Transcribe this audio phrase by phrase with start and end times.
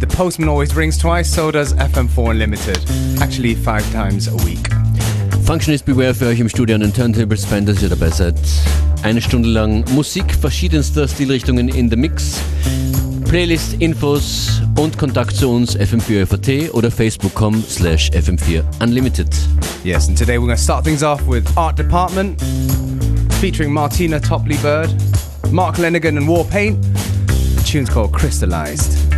[0.00, 2.78] the postman always rings twice, so does FM4 Unlimited.
[3.20, 4.68] Actually, five times a week.
[5.44, 7.46] Functionist Beware für euch im Studio an den Turntables.
[7.82, 8.36] Ihr dabei seid.
[9.02, 12.38] Eine Stunde lang Musik verschiedenster Stilrichtungen in the Mix.
[13.28, 19.28] Playlist, Infos und Kontakt zu uns fm4fat oder facebook.com slash fm4 unlimited.
[19.84, 22.40] Yes, and today we're going to start things off with Art Department,
[23.40, 24.90] featuring Martina Topley Bird,
[25.50, 26.80] Mark Lanegan and Warpaint.
[27.56, 29.17] The tune's called Crystallized.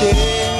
[0.00, 0.59] share.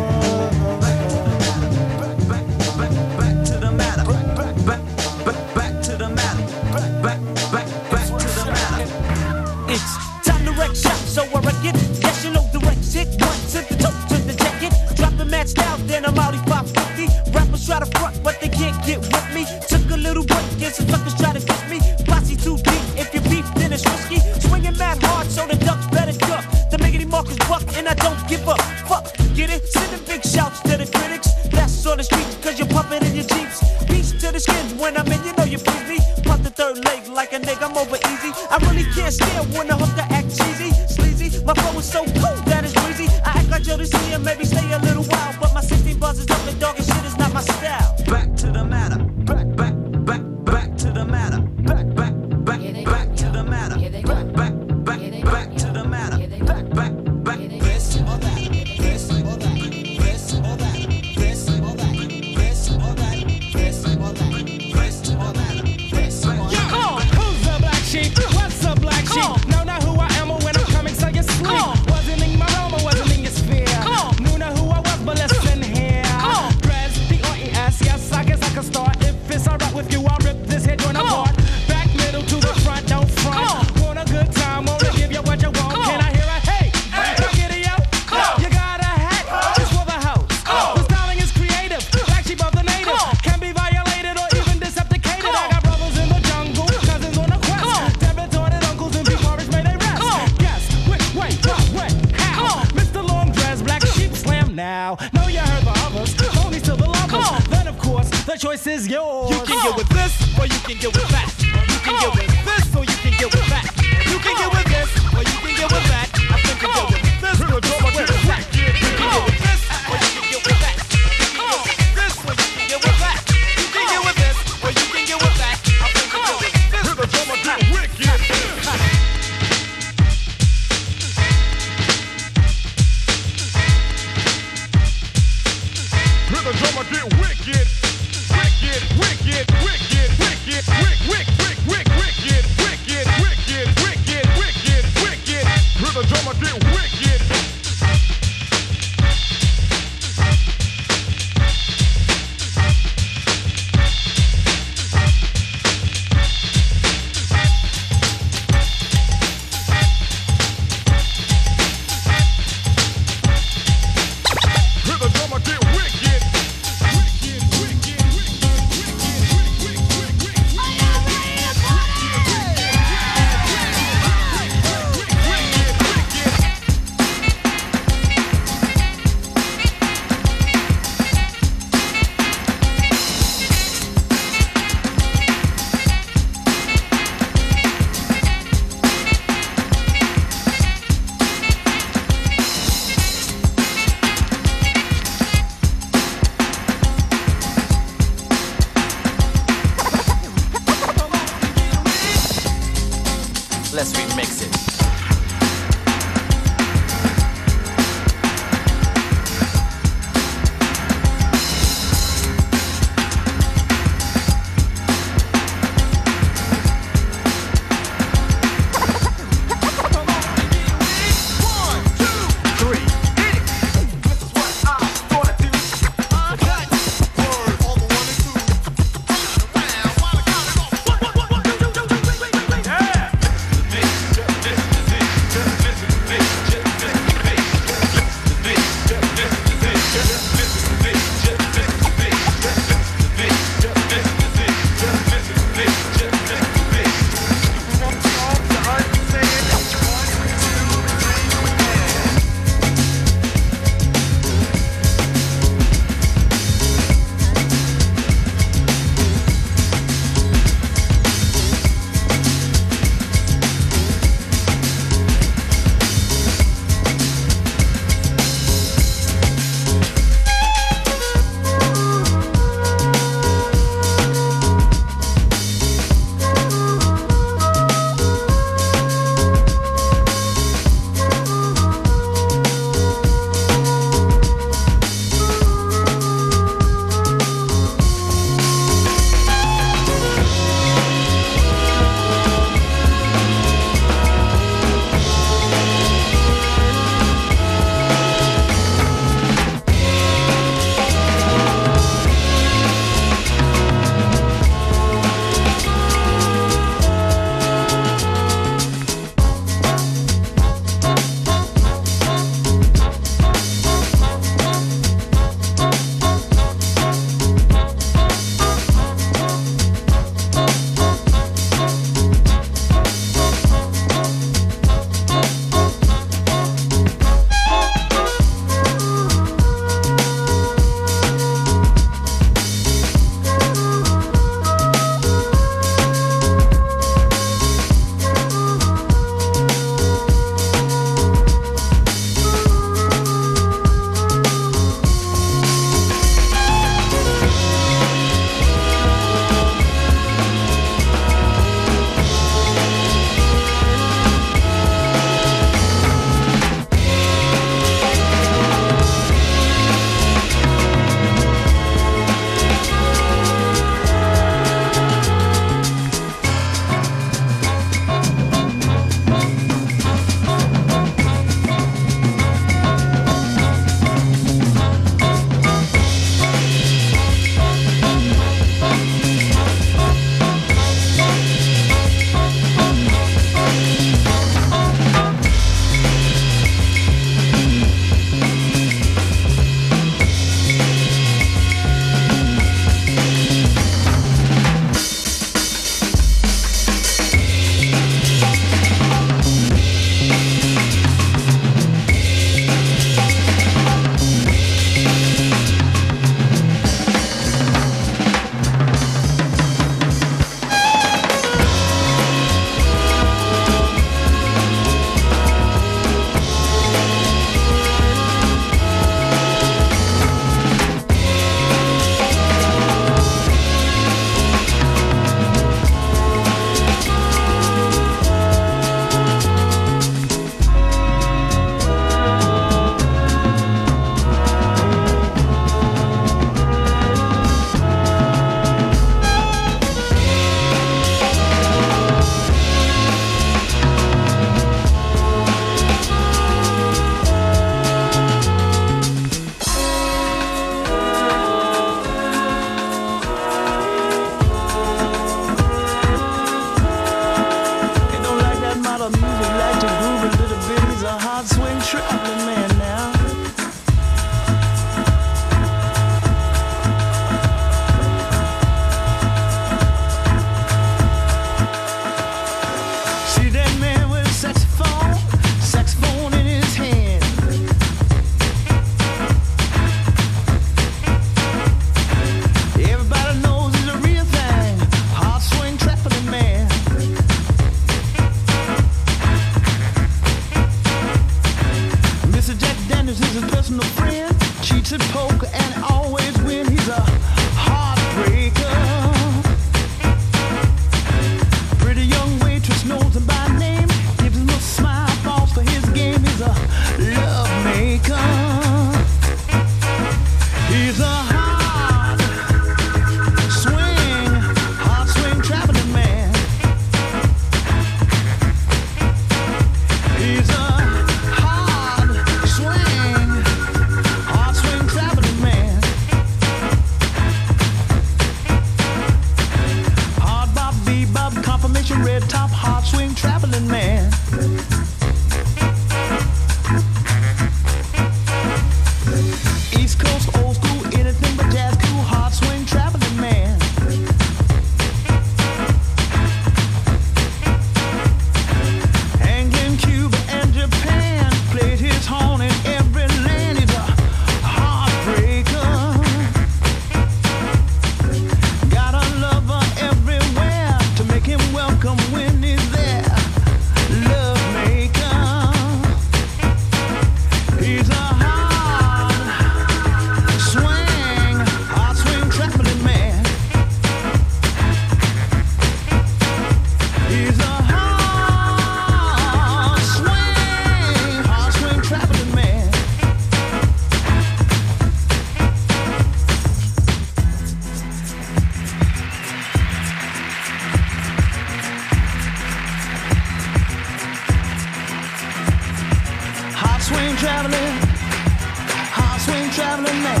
[598.76, 600.00] hot swing traveling man.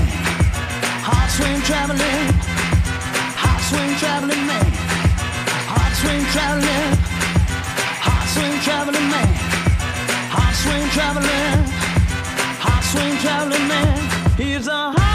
[1.04, 2.32] Hot swing traveling,
[3.36, 4.66] hot swing traveling man.
[5.68, 6.92] Hot swing traveling,
[8.00, 9.28] hot swing traveling man.
[10.32, 11.64] Hot swing traveling,
[12.64, 14.36] hot swing traveling man.
[14.36, 15.05] He's a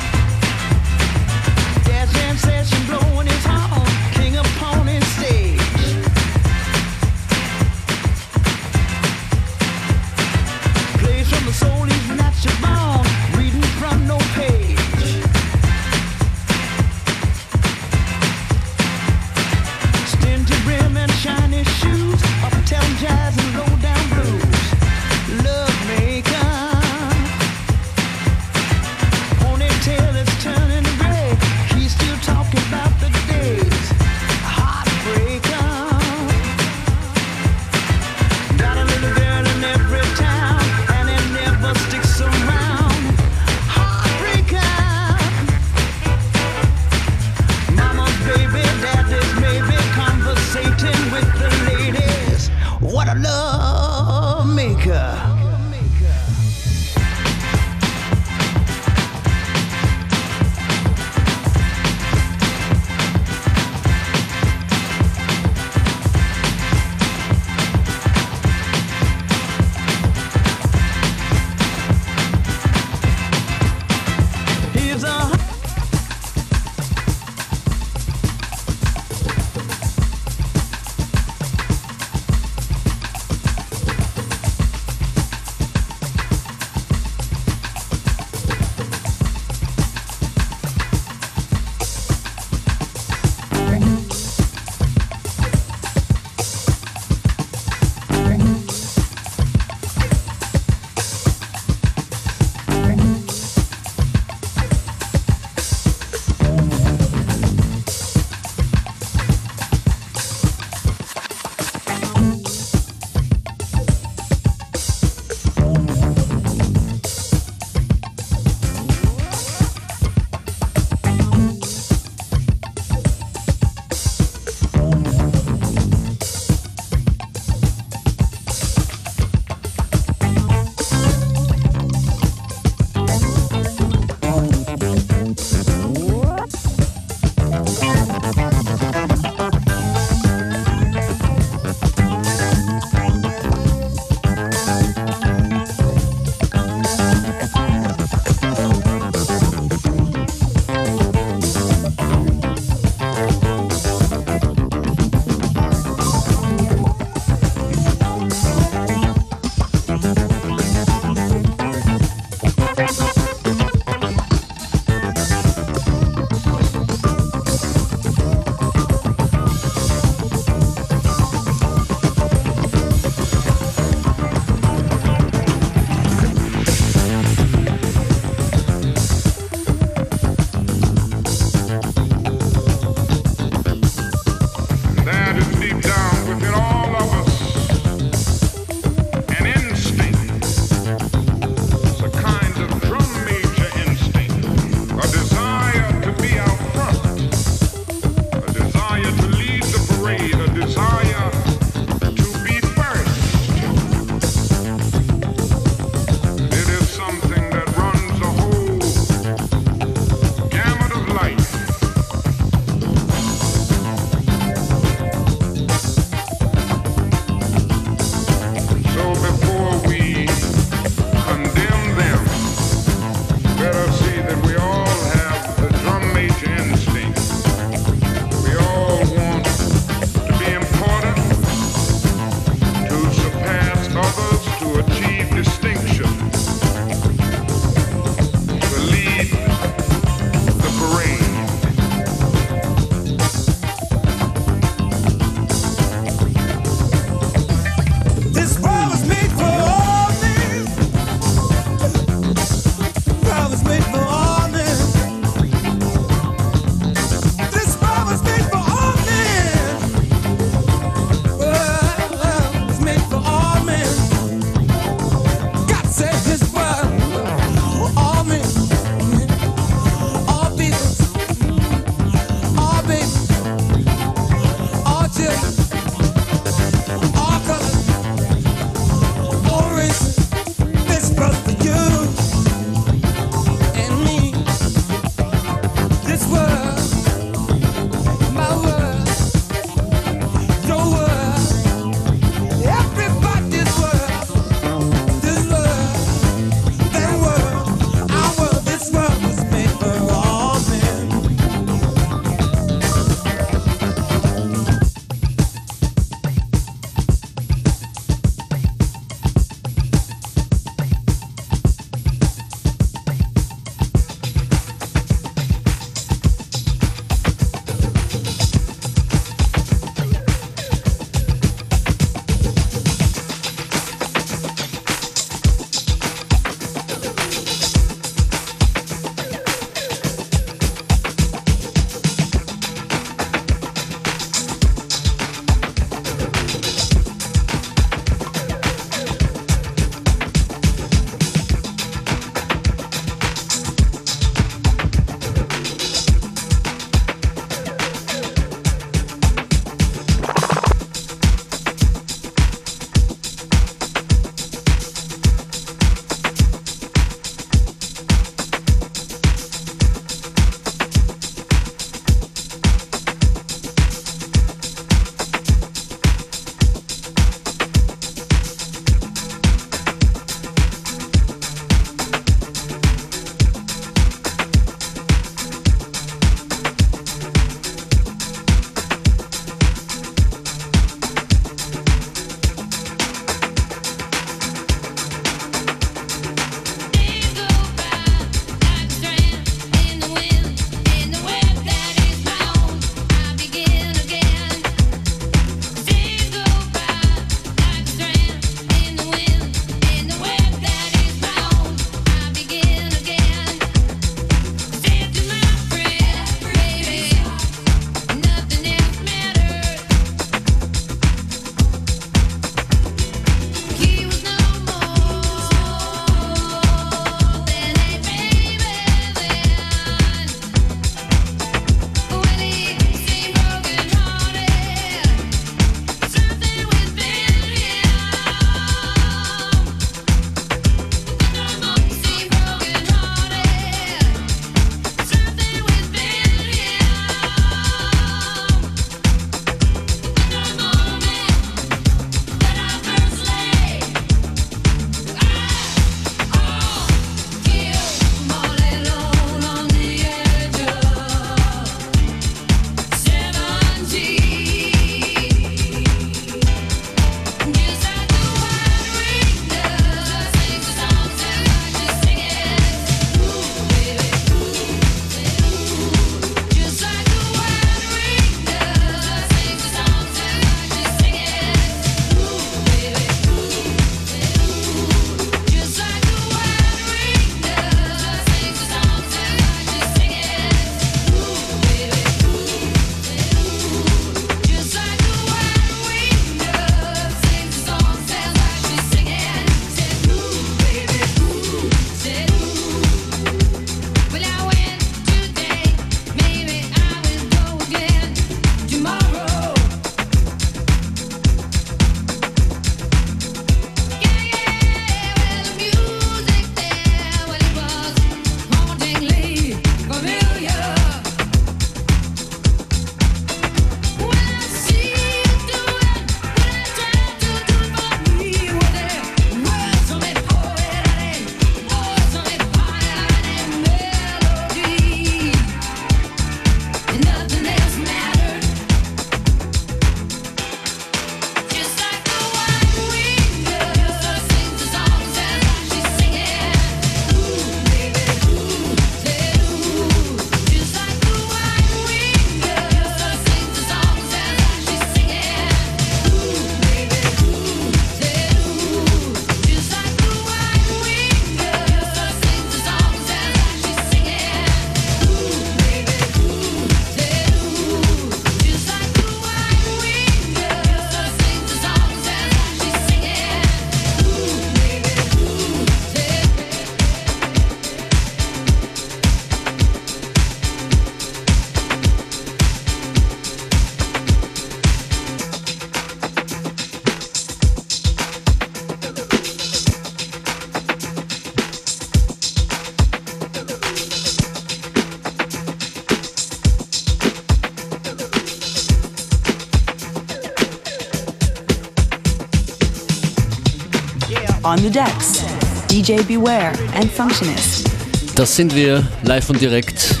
[594.48, 595.22] On the Decks,
[595.68, 597.68] DJ Beware and Functionist.
[598.14, 600.00] Das sind wir live und direkt.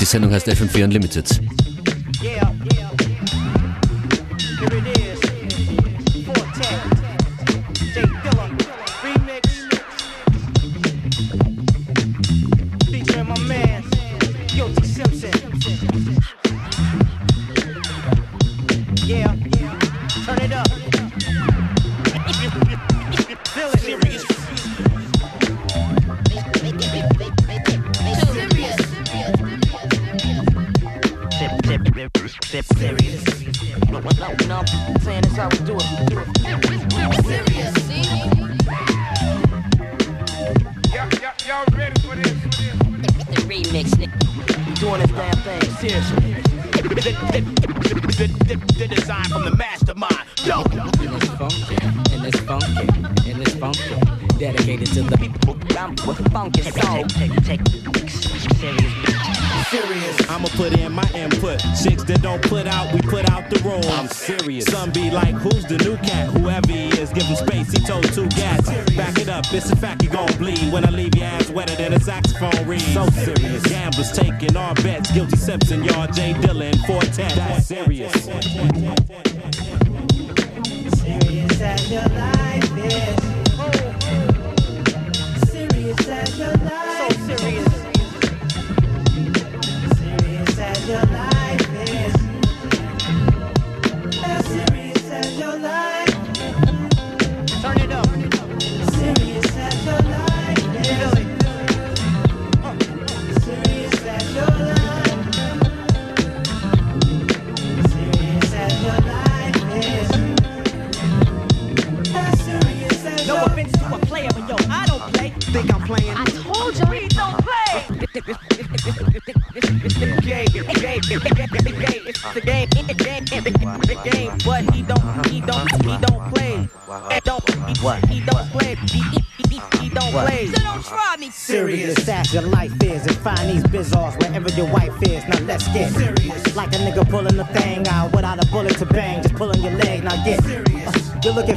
[0.00, 1.28] Die Sendung heißt FM4 Unlimited.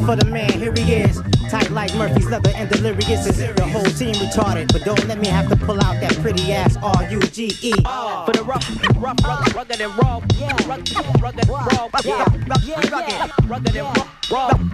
[0.06, 1.22] for the man, here he is.
[1.50, 5.28] Tight like Murphy's leather and delirious is The whole team retarded, but don't let me
[5.28, 7.74] have to pull out that pretty ass R-U-G-E.
[7.86, 7.86] Oh.
[7.86, 10.22] Uh, for the rough, rough, rough, rugged and raw.
[10.38, 10.56] Yeah.
[10.68, 11.90] Rugged, rugged, raw.
[12.04, 12.26] Yeah.
[12.48, 14.08] Rugged, rugged, rugged and raw.
[14.32, 14.72] Raw, rugged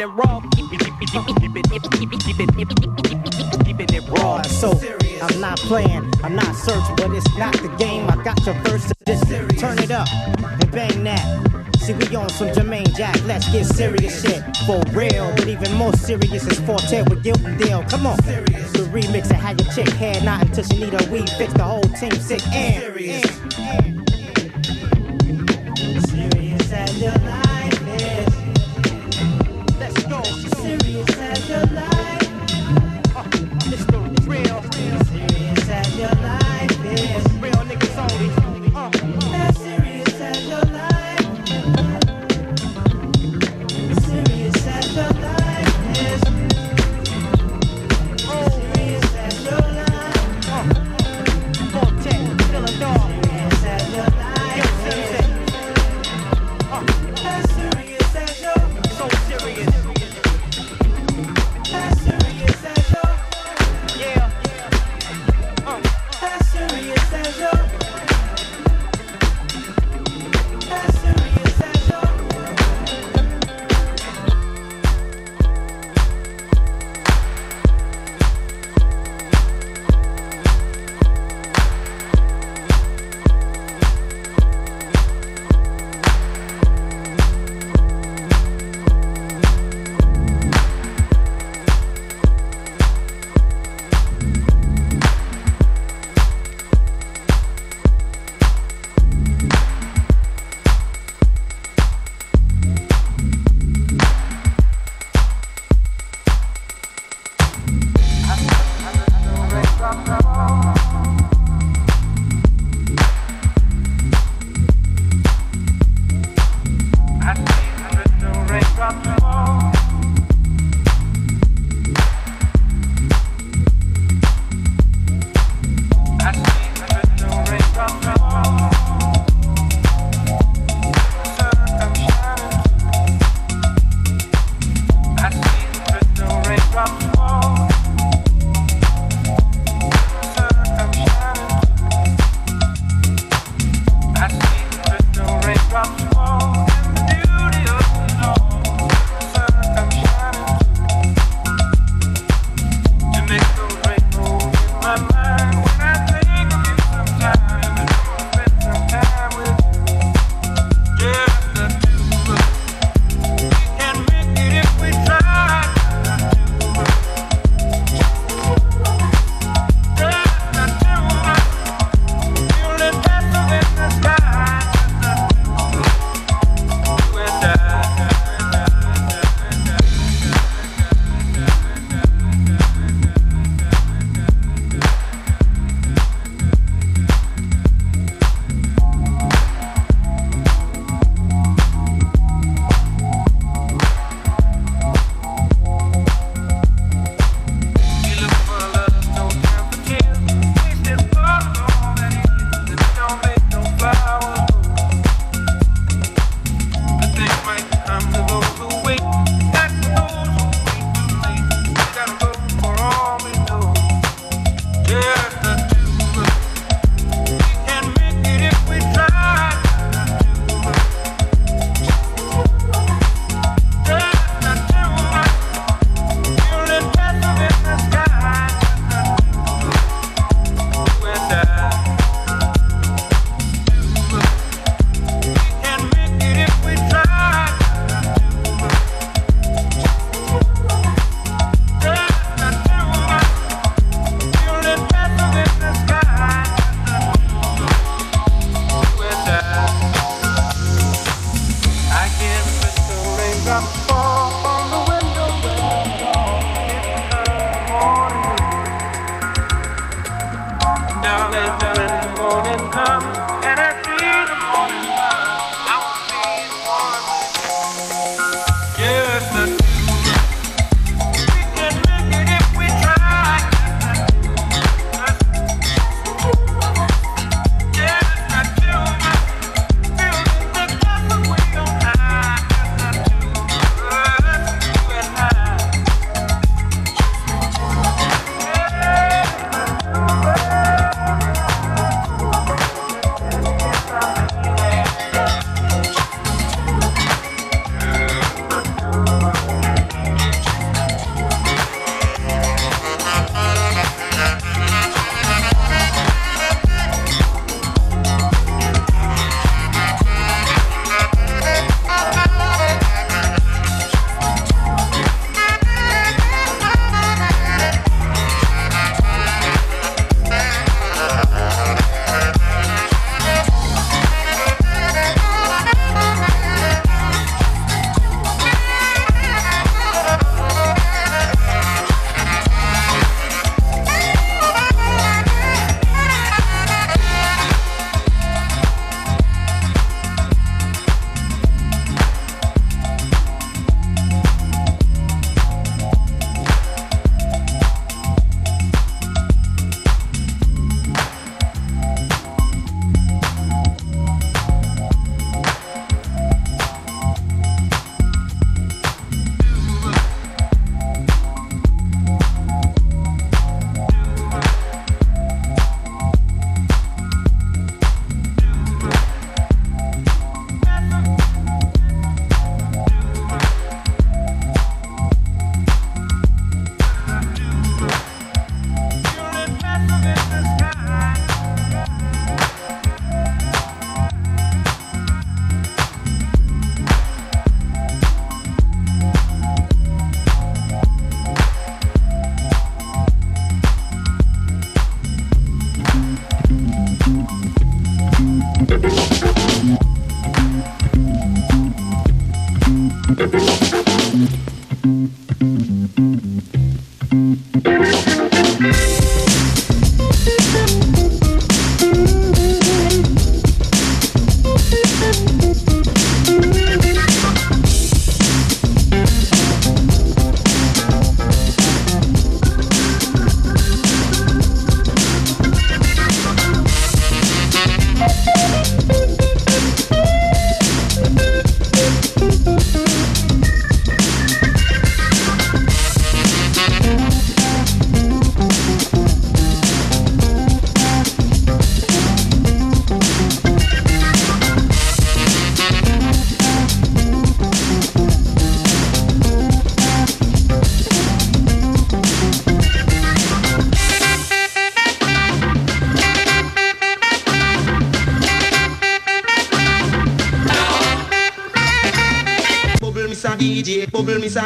[0.00, 0.40] and raw.
[3.64, 4.36] Keep it raw.
[4.36, 4.78] Uh, so
[5.22, 8.08] I'm not playing, I'm not searching, but it's not the game.
[8.08, 9.20] I got your first to this.
[9.60, 11.49] Turn it up and bang that.
[11.90, 14.44] See, we on some Jermaine Jack, let's get serious shit.
[14.64, 17.82] For real, but even more serious is Forte with Guilt and Dale.
[17.88, 18.22] Come on.
[18.22, 18.70] Serious.
[18.72, 21.52] The remix of how your chick hair not until she need a weed fix.
[21.52, 22.84] The whole team sick and.
[22.84, 22.96] And,
[23.58, 24.10] and,
[25.78, 26.06] and.
[26.06, 27.49] Serious your life.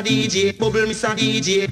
[0.05, 1.65] DJ, bubble sa DJ.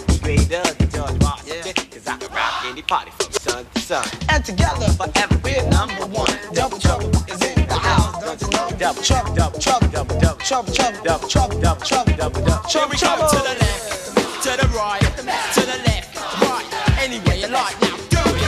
[0.00, 1.74] To be greater than George Washington.
[1.90, 4.06] Cause I can rock any party from sun to sun.
[4.28, 6.30] And together Forever we're number one.
[6.52, 8.22] Double trouble is in the house.
[8.22, 8.70] Don't you know?
[8.78, 12.68] Double, trouble, double, trouble, double, double, trouble, trouble, double, trouble, double, trouble, double, double.
[12.68, 16.66] Here trouble, we go to the left, to the right, to the left, right.
[16.98, 18.40] Anyway, you like now, do it.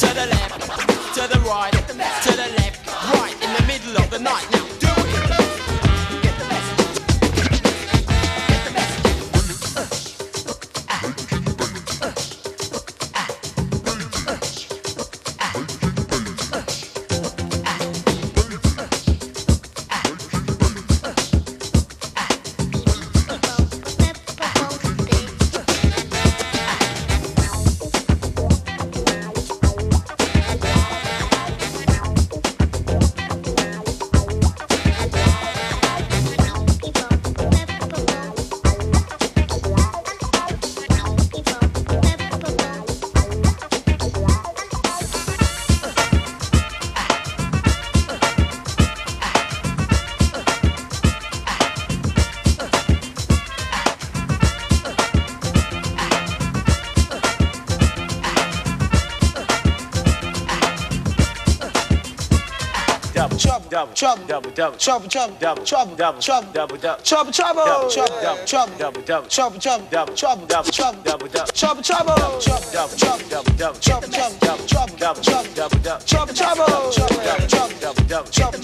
[0.00, 0.54] To the left,
[1.14, 2.78] to the right, to the left,
[3.14, 3.34] right.
[3.42, 4.59] In the middle of the night now,
[64.10, 67.30] Trouble, double, trouble, double, double, trouble, trouble, double, trouble, double, trouble, double, double.
[67.30, 71.28] trouble, trouble, Double, trouble, double, trouble, double, double, trouble, trouble, double, trouble, double, trouble, double,
[71.28, 75.48] double, trouble, trouble, double, trouble, double, trouble, double, double, trouble, trouble, double, trouble, double, trouble,
[75.54, 78.59] double, double, trouble, trouble, trouble, double, trouble, double, double, trouble, trouble,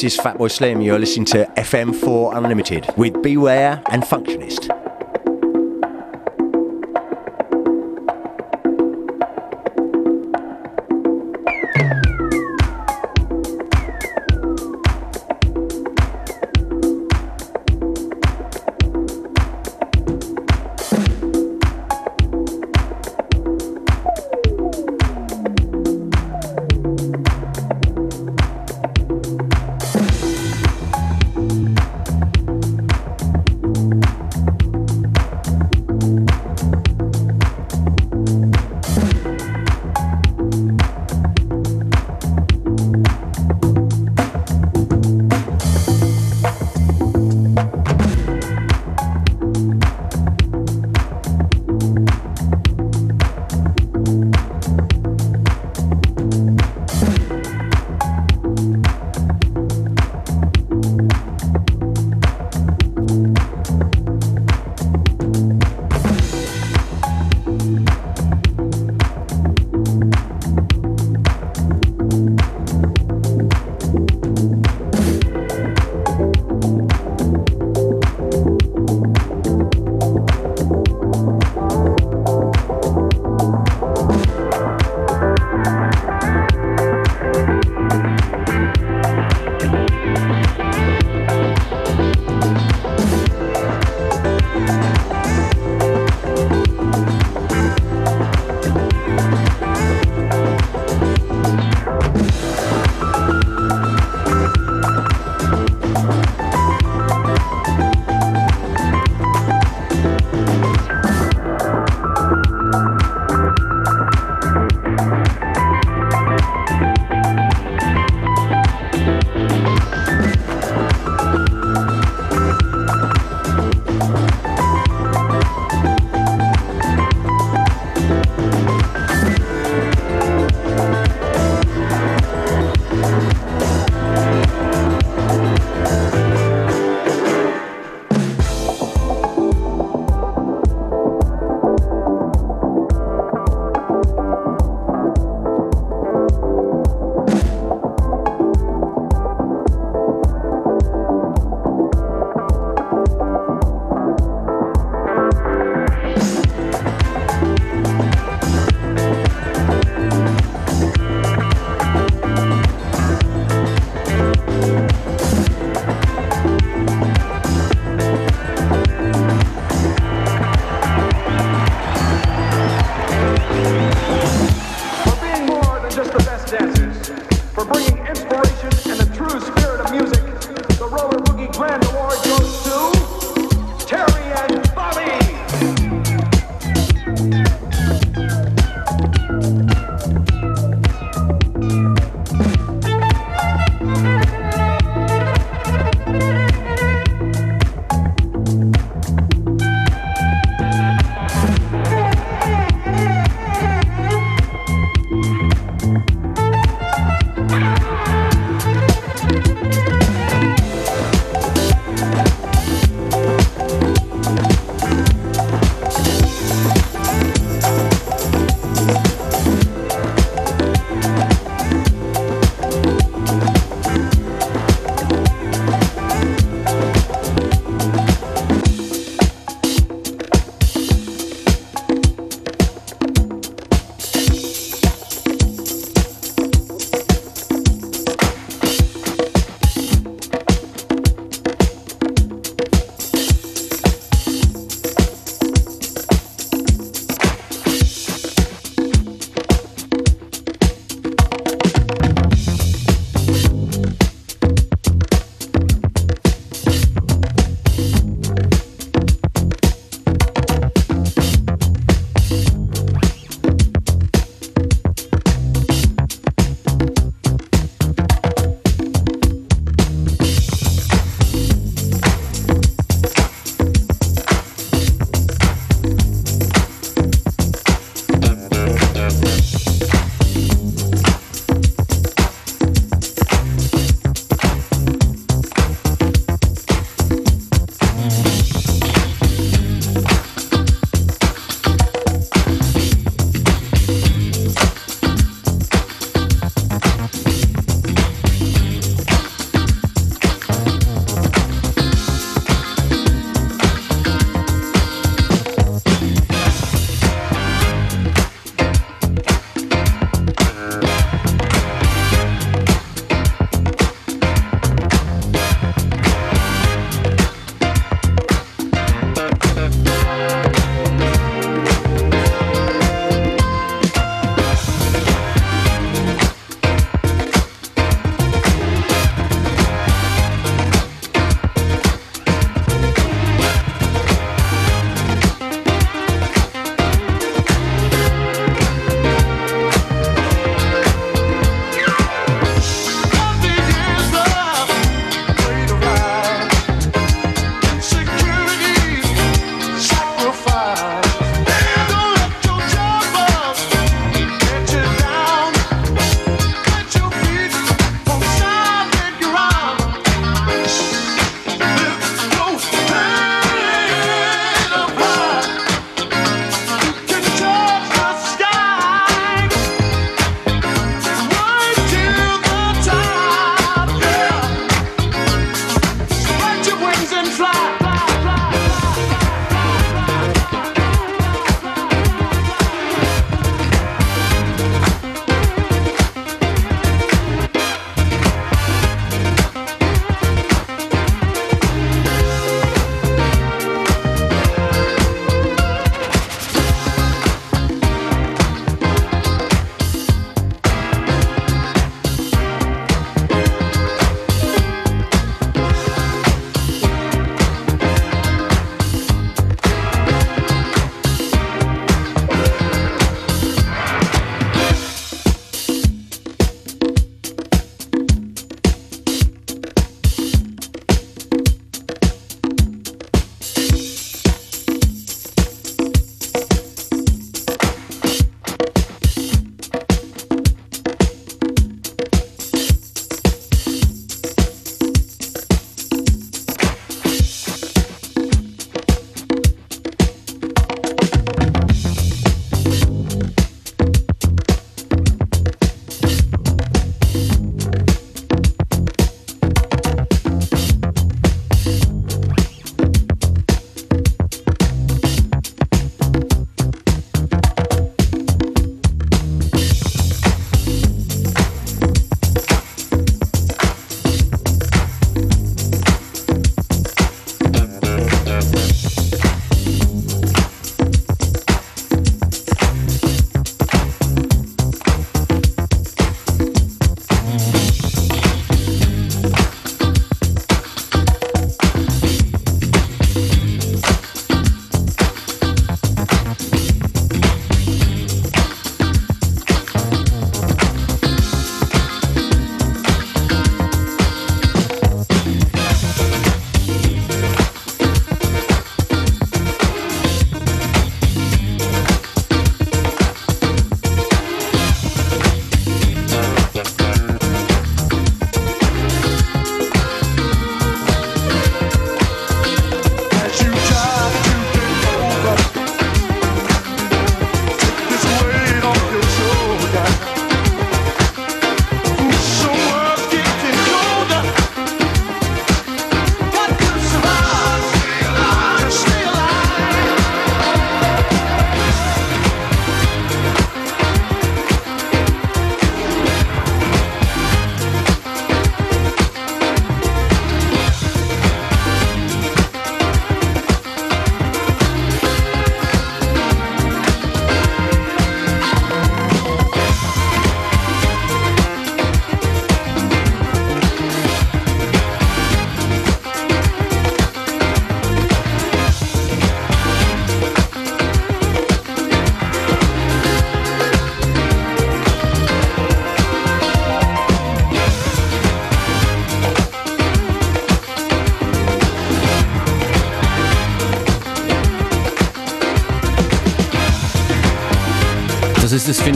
[0.00, 0.80] This is Fatboy Slim.
[0.80, 4.67] You're listening to FM4 Unlimited with Beware and Functionist.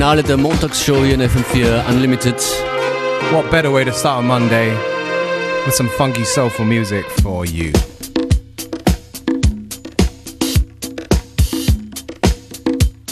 [0.02, 2.34] Finale der Montagsshow hier in FM4 Unlimited.
[3.30, 4.72] What better way to start a Monday
[5.64, 7.70] with some funky soulful music for you?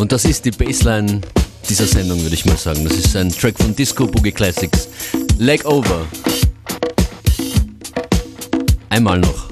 [0.01, 1.21] Und das ist die Bassline
[1.69, 2.83] dieser Sendung, würde ich mal sagen.
[2.83, 4.89] Das ist ein Track von Disco Boogie Classics.
[5.39, 6.09] Leg Over.
[8.89, 9.49] Einmal noch.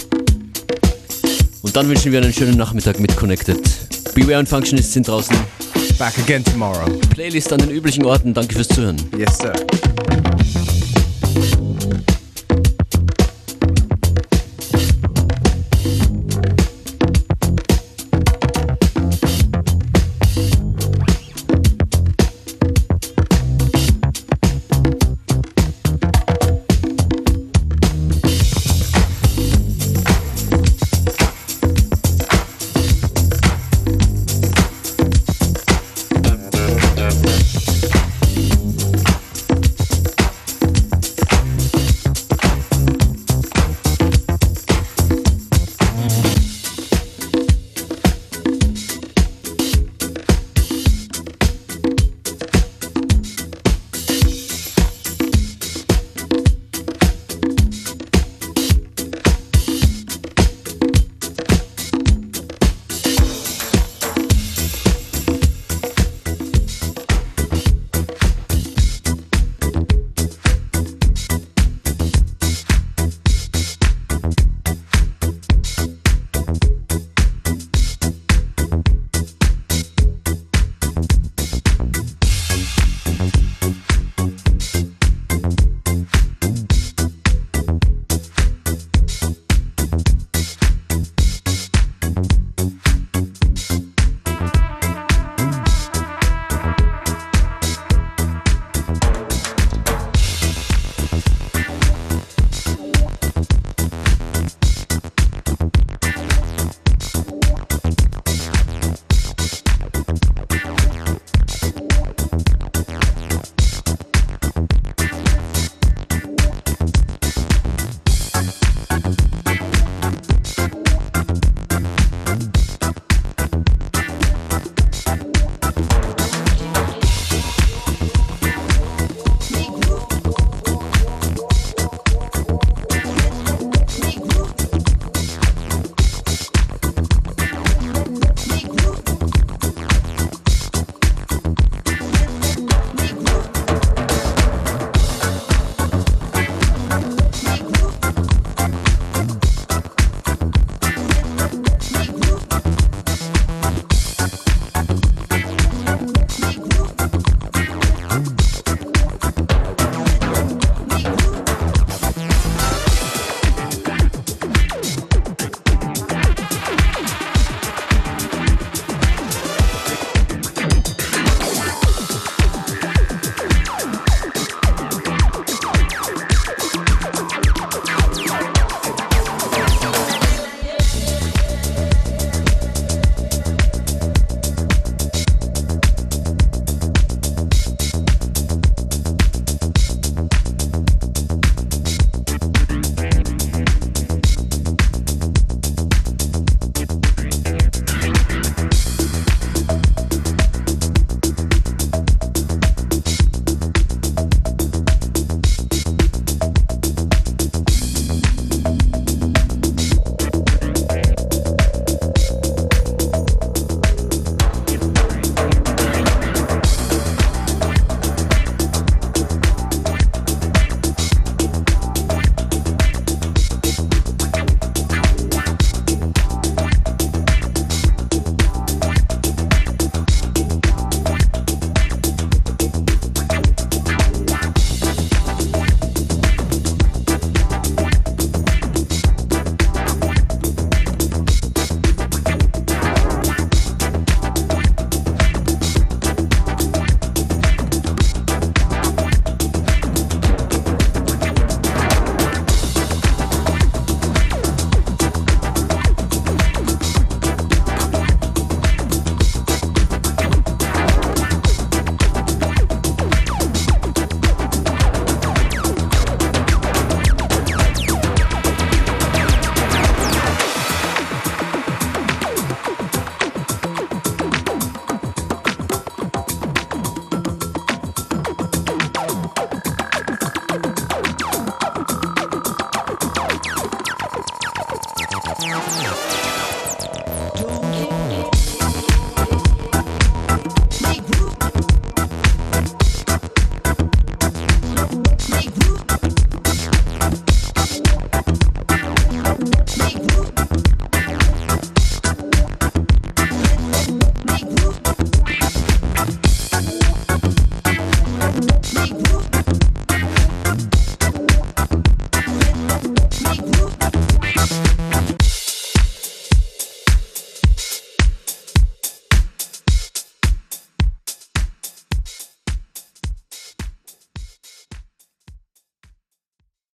[1.62, 3.60] Und dann wünschen wir einen schönen Nachmittag mit Connected.
[4.12, 5.36] Beware und Functionists sind draußen.
[5.98, 6.86] Back again tomorrow.
[7.10, 8.32] Playlist an den üblichen Orten.
[8.32, 8.96] Danke fürs Zuhören.
[9.18, 9.52] Yes, sir.